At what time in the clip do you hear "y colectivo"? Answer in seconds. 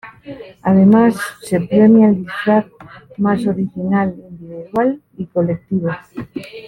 5.15-5.91